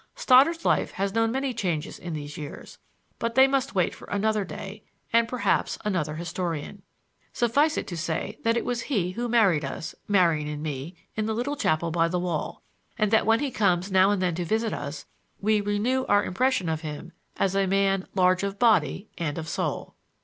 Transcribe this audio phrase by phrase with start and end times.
[0.15, 2.79] Stoddard's life has known many changes in these years,
[3.19, 6.81] but they must wait for another day, and, perhaps, another historian.
[7.33, 11.35] Suffice it to say that it was he who married us —Marian and me—in the
[11.35, 12.63] little chapel by the wall,
[12.97, 15.05] and that when he comes now and then to visit us,
[15.39, 19.93] we renew our impression of him as a man large of body and of soul.